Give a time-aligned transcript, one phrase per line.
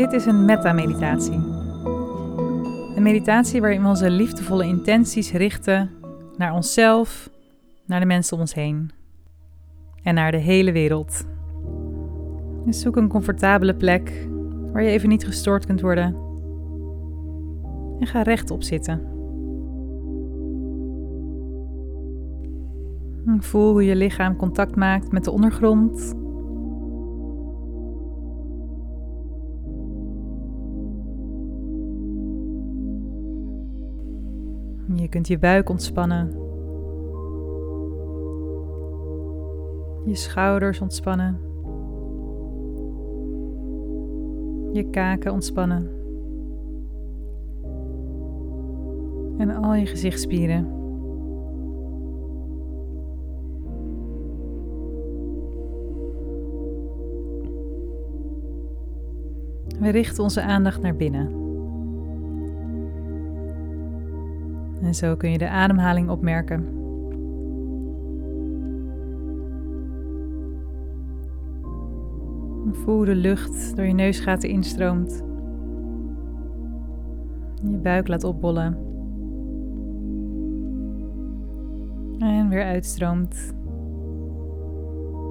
[0.00, 1.40] Dit is een metta-meditatie.
[2.96, 5.90] Een meditatie waarin we onze liefdevolle intenties richten
[6.36, 7.30] naar onszelf,
[7.86, 8.90] naar de mensen om ons heen
[10.02, 11.24] en naar de hele wereld.
[12.64, 14.28] Dus zoek een comfortabele plek
[14.72, 16.16] waar je even niet gestoord kunt worden
[18.00, 19.00] en ga rechtop zitten.
[23.38, 26.14] Voel hoe je lichaam contact maakt met de ondergrond
[35.10, 36.28] kunt je buik ontspannen.
[40.04, 41.40] Je schouders ontspannen.
[44.72, 45.90] Je kaken ontspannen.
[49.38, 50.78] En al je gezichtspieren.
[59.80, 61.39] We richten onze aandacht naar binnen.
[64.90, 66.64] En zo kun je de ademhaling opmerken.
[72.72, 75.24] Voel de lucht door je neusgaten instroomt.
[77.62, 78.78] Je buik laat opbollen.
[82.18, 83.54] En weer uitstroomt.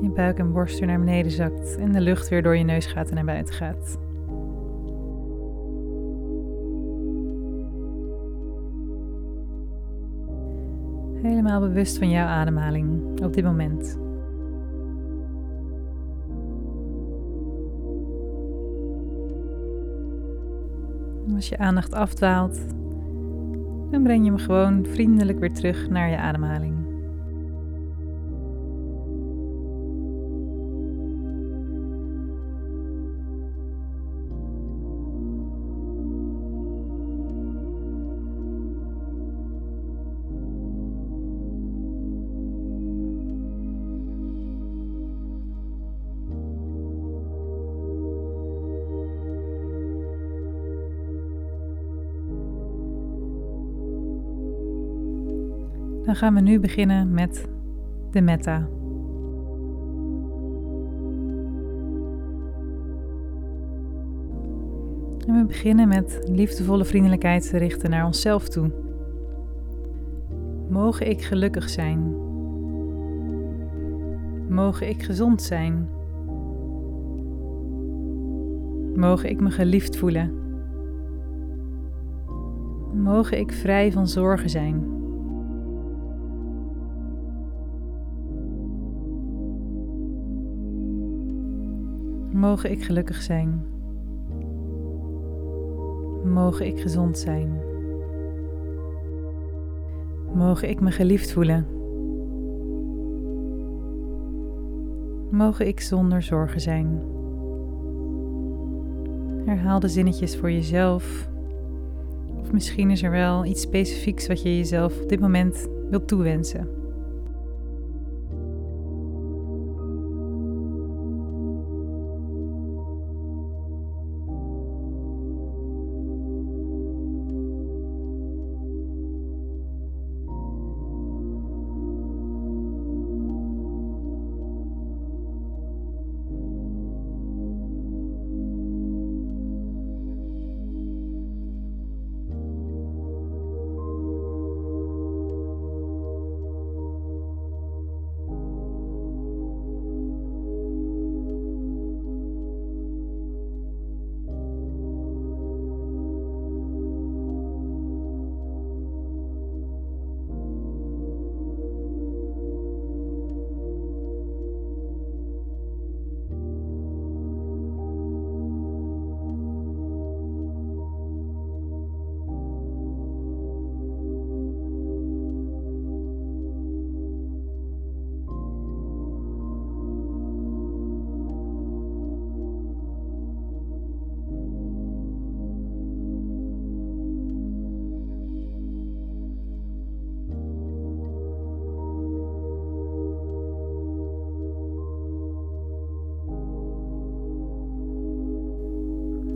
[0.00, 3.14] Je buik en borst weer naar beneden zakt en de lucht weer door je neusgaten
[3.14, 3.98] naar buiten gaat.
[11.44, 13.98] Helemaal bewust van jouw ademhaling op dit moment.
[21.34, 22.60] Als je aandacht afdwaalt,
[23.90, 26.83] dan breng je hem gewoon vriendelijk weer terug naar je ademhaling.
[56.04, 57.48] Dan gaan we nu beginnen met
[58.10, 58.68] de metta.
[65.26, 68.70] En we beginnen met liefdevolle vriendelijkheid te richten naar onszelf toe.
[70.68, 72.16] Mogen ik gelukkig zijn?
[74.48, 75.88] Mogen ik gezond zijn?
[78.94, 80.32] Mogen ik me geliefd voelen?
[82.92, 85.03] Mogen ik vrij van zorgen zijn?
[92.44, 93.64] Mogen ik gelukkig zijn.
[96.24, 97.60] Mogen ik gezond zijn.
[100.34, 101.66] Mogen ik me geliefd voelen.
[105.30, 107.02] Mogen ik zonder zorgen zijn.
[109.44, 111.28] Herhaal de zinnetjes voor jezelf.
[112.40, 116.83] Of misschien is er wel iets specifieks wat je jezelf op dit moment wilt toewensen.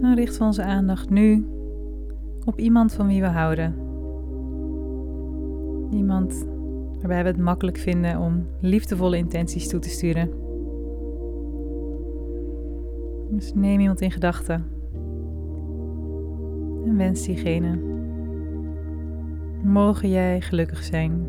[0.01, 1.47] Dan richten we onze aandacht nu
[2.45, 3.75] op iemand van wie we houden.
[5.91, 6.47] Iemand
[6.99, 10.31] waarbij we het makkelijk vinden om liefdevolle intenties toe te sturen.
[13.31, 14.65] Dus neem iemand in gedachten
[16.85, 17.79] En wens diegene.
[19.63, 21.27] Mogen jij gelukkig zijn.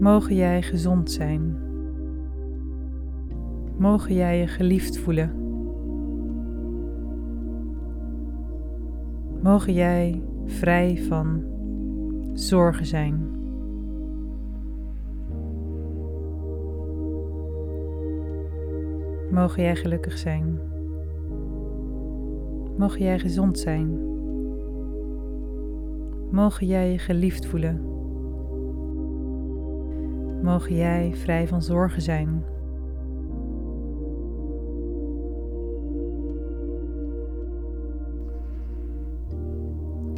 [0.00, 1.56] Mogen jij gezond zijn.
[3.78, 5.43] Mogen jij je geliefd voelen.
[9.44, 11.42] Mogen jij vrij van
[12.32, 13.30] zorgen zijn.
[19.30, 20.58] Mogen jij gelukkig zijn.
[22.76, 23.98] Mogen jij gezond zijn.
[26.30, 27.80] Mogen jij je geliefd voelen.
[30.42, 32.44] Mogen jij vrij van zorgen zijn.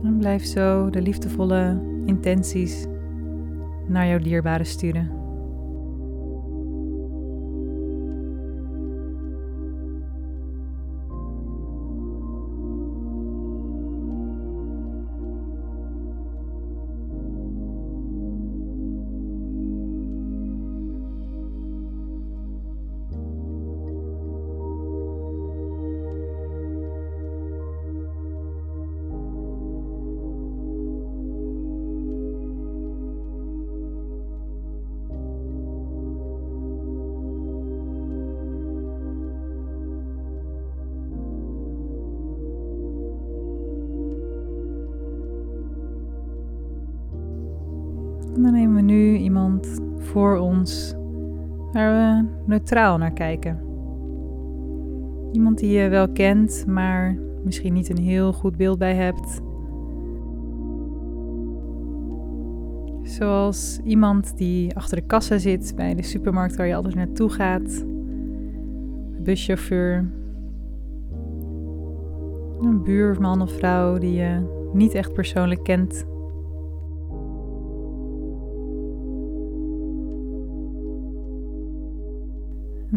[0.06, 2.86] En blijf zo de liefdevolle intenties
[3.86, 5.25] naar jouw dierbare sturen.
[50.16, 50.94] Voor ons
[51.72, 53.58] waar we neutraal naar kijken.
[55.32, 59.40] Iemand die je wel kent, maar misschien niet een heel goed beeld bij hebt.
[63.02, 67.80] Zoals iemand die achter de kassa zit bij de supermarkt waar je altijd naartoe gaat.
[67.80, 70.10] Een buschauffeur.
[72.60, 74.42] Een buurman of vrouw die je
[74.72, 76.06] niet echt persoonlijk kent.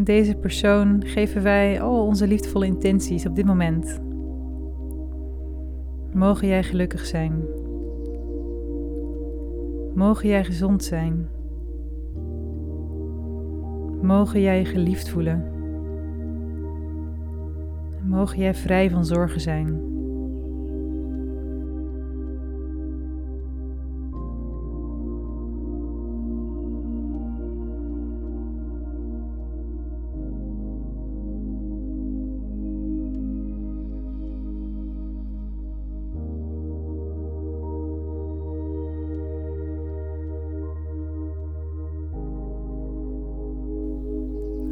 [0.03, 3.99] Deze persoon geven wij al onze liefdevolle intenties op dit moment.
[6.13, 7.43] Mogen jij gelukkig zijn.
[9.93, 11.27] Mogen jij gezond zijn.
[14.01, 15.43] Mogen jij geliefd voelen.
[18.03, 19.98] Mogen jij vrij van zorgen zijn.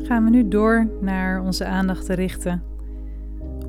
[0.08, 2.64] Gaan we nu door naar onze aandacht te richten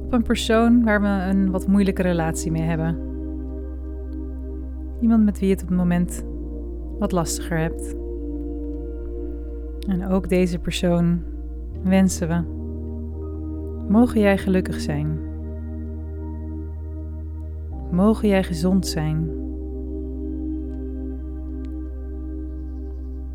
[0.09, 2.99] op een persoon waar we een wat moeilijke relatie mee hebben.
[5.01, 6.25] Iemand met wie je het op het moment
[6.99, 7.97] wat lastiger hebt.
[9.89, 11.23] En ook deze persoon
[11.83, 12.43] wensen we.
[13.89, 15.19] Mogen jij gelukkig zijn.
[17.91, 19.31] Mogen jij gezond zijn.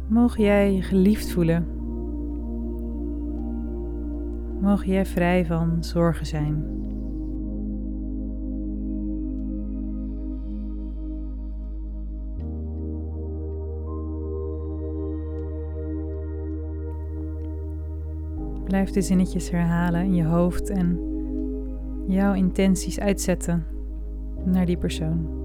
[0.08, 1.66] Mogen jij je geliefd voelen.
[4.64, 6.82] Mogen jij vrij van zorgen zijn.
[18.64, 21.00] Blijf de zinnetjes herhalen in je hoofd en
[22.08, 23.66] jouw intenties uitzetten
[24.46, 25.43] naar die persoon.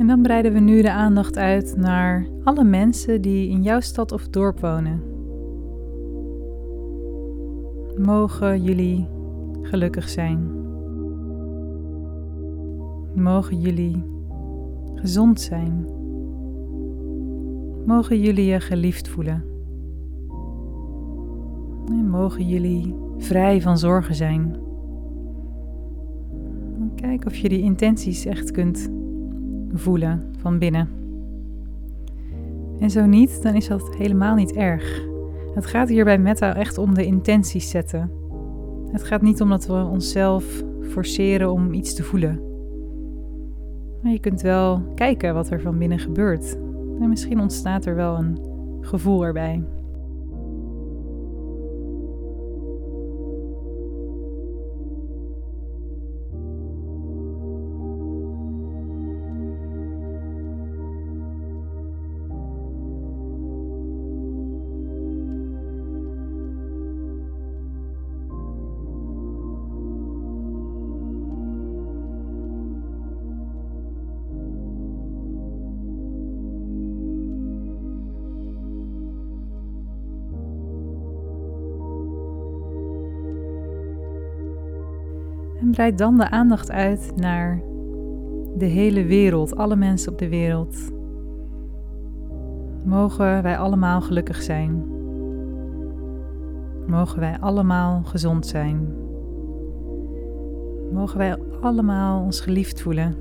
[0.00, 4.12] En dan breiden we nu de aandacht uit naar alle mensen die in jouw stad
[4.12, 5.02] of dorp wonen.
[7.96, 9.08] Mogen jullie
[9.62, 10.50] gelukkig zijn.
[13.14, 14.04] Mogen jullie
[14.94, 15.86] gezond zijn.
[17.86, 19.44] Mogen jullie je geliefd voelen.
[21.88, 24.56] En mogen jullie vrij van zorgen zijn.
[26.94, 28.99] Kijk of je die intenties echt kunt
[29.72, 30.88] voelen van binnen.
[32.78, 35.08] En zo niet, dan is dat helemaal niet erg.
[35.54, 38.10] Het gaat hier bij meta echt om de intenties zetten.
[38.92, 42.40] Het gaat niet om dat we onszelf forceren om iets te voelen.
[44.02, 46.58] Maar je kunt wel kijken wat er van binnen gebeurt.
[47.00, 48.38] En misschien ontstaat er wel een
[48.80, 49.62] gevoel erbij.
[85.60, 87.62] En breid dan de aandacht uit naar
[88.56, 90.90] de hele wereld, alle mensen op de wereld.
[92.84, 94.84] Mogen wij allemaal gelukkig zijn.
[96.86, 98.94] Mogen wij allemaal gezond zijn.
[100.92, 103.14] Mogen wij allemaal ons geliefd voelen.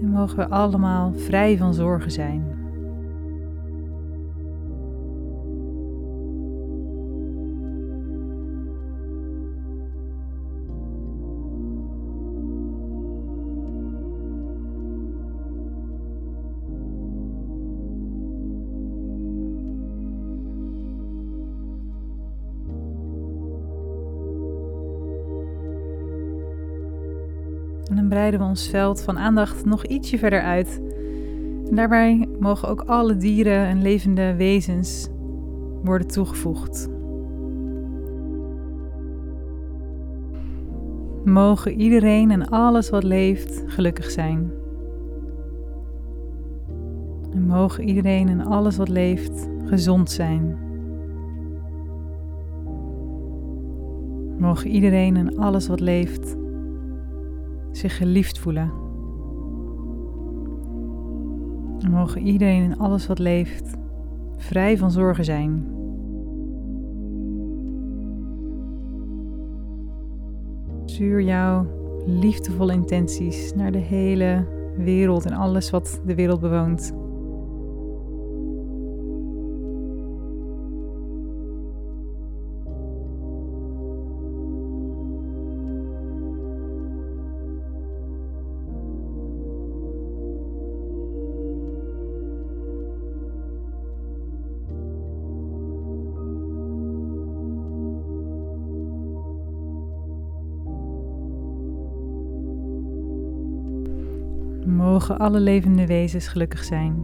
[0.00, 2.55] En mogen we allemaal vrij van zorgen zijn.
[28.08, 30.80] Breiden we ons veld van aandacht nog ietsje verder uit.
[31.68, 35.08] En daarbij mogen ook alle dieren en levende wezens
[35.84, 36.88] worden toegevoegd.
[41.24, 44.50] Mogen iedereen en alles wat leeft gelukkig zijn.
[47.32, 50.58] En mogen iedereen en alles wat leeft gezond zijn.
[54.38, 56.36] Mogen iedereen en alles wat leeft
[57.76, 58.72] zich geliefd voelen.
[61.80, 63.76] En mogen iedereen en alles wat leeft
[64.36, 65.66] vrij van zorgen zijn.
[70.84, 71.66] Stuur jouw
[72.06, 76.94] liefdevolle intenties naar de hele wereld en alles wat de wereld bewoont.
[104.96, 106.94] Mogen alle levende wezens gelukkig zijn.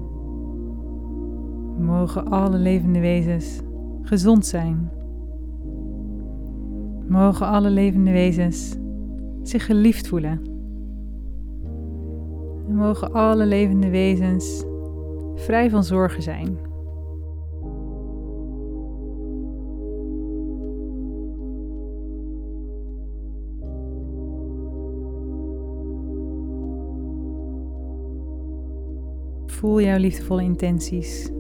[1.79, 3.61] Mogen alle levende wezens
[4.03, 4.91] gezond zijn.
[7.09, 8.77] Mogen alle levende wezens
[9.43, 10.41] zich geliefd voelen.
[12.69, 14.65] En mogen alle levende wezens
[15.35, 16.59] vrij van zorgen zijn.
[29.63, 31.31] Voel jouw liefdevolle intenties.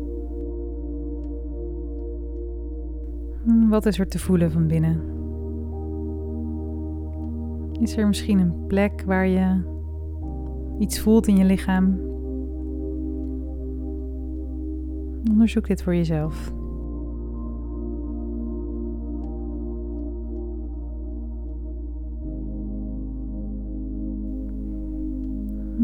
[3.44, 5.00] Hmm, wat is er te voelen van binnen?
[7.80, 9.60] Is er misschien een plek waar je
[10.78, 12.00] iets voelt in je lichaam?
[15.30, 16.52] Onderzoek dit voor jezelf.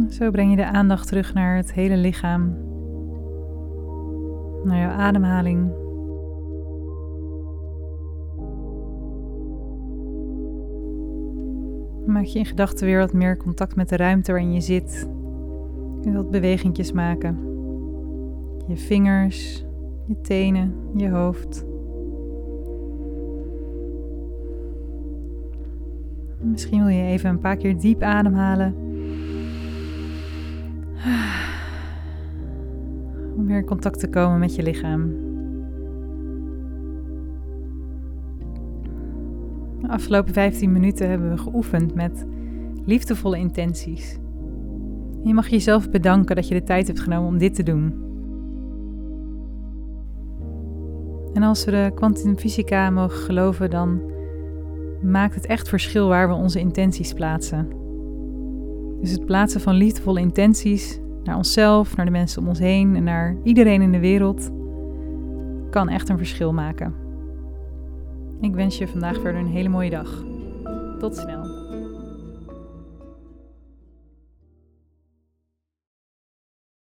[0.08, 2.56] Zo breng je de aandacht terug naar het hele lichaam,
[4.64, 5.70] naar jouw ademhaling.
[12.06, 15.08] Maak je in gedachten weer wat meer contact met de ruimte waarin je zit.
[16.02, 17.38] Je wat bewegingjes maken.
[18.66, 19.64] Je vingers,
[20.06, 21.66] je tenen, je hoofd.
[26.40, 28.87] Misschien wil je even een paar keer diep ademhalen
[33.36, 35.26] om weer in contact te komen met je lichaam.
[39.80, 42.26] De afgelopen 15 minuten hebben we geoefend met
[42.84, 44.18] liefdevolle intenties.
[45.24, 48.06] je mag jezelf bedanken dat je de tijd hebt genomen om dit te doen.
[51.32, 54.00] En als we de kwantumfysica mogen geloven, dan
[55.02, 57.87] maakt het echt verschil waar we onze intenties plaatsen.
[59.00, 63.04] Dus het plaatsen van liefdevolle intenties naar onszelf, naar de mensen om ons heen en
[63.04, 64.50] naar iedereen in de wereld
[65.70, 66.94] kan echt een verschil maken.
[68.40, 70.24] Ik wens je vandaag verder een hele mooie dag.
[70.98, 71.37] Tot snel.